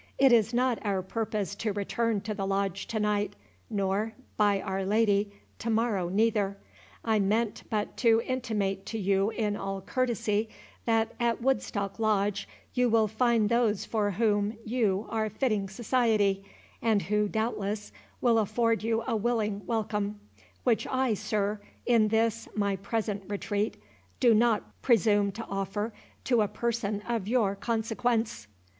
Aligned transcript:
"It 0.17 0.31
is 0.31 0.51
not 0.51 0.83
our 0.83 1.03
purpose 1.03 1.53
to 1.53 1.73
return 1.73 2.21
to 2.21 2.33
the 2.33 2.47
Lodge 2.47 2.87
to 2.87 2.99
night, 2.99 3.35
nor, 3.69 4.13
by 4.35 4.59
Our 4.59 4.83
Lady, 4.83 5.31
to 5.59 5.69
morrow 5.69 6.09
neither. 6.09 6.57
I 7.05 7.19
meant 7.19 7.61
but 7.69 7.97
to 7.97 8.19
intimate 8.25 8.87
to 8.87 8.97
you 8.97 9.29
in 9.29 9.55
all 9.55 9.79
courtesy, 9.79 10.49
that 10.85 11.11
at 11.19 11.39
Woodstock 11.43 11.99
Lodge 11.99 12.49
you 12.73 12.89
will 12.89 13.07
find 13.07 13.47
those 13.47 13.85
for 13.85 14.09
whom 14.09 14.57
you 14.65 15.05
are 15.11 15.29
fitting 15.29 15.69
society, 15.69 16.45
and 16.81 17.03
who, 17.03 17.27
doubtless, 17.27 17.91
will 18.21 18.39
afford 18.39 18.81
you 18.81 19.03
a 19.05 19.15
willing 19.15 19.63
welcome; 19.67 20.19
which 20.63 20.87
I, 20.87 21.13
sir, 21.13 21.61
in 21.85 22.07
this 22.07 22.47
my 22.55 22.75
present 22.77 23.21
retreat, 23.27 23.77
do 24.19 24.33
not 24.33 24.63
presume 24.81 25.31
to 25.33 25.45
offer 25.45 25.93
to 26.23 26.41
a 26.41 26.47
person 26.47 27.03
of 27.07 27.27
your 27.27 27.55
consequence." 27.55 28.47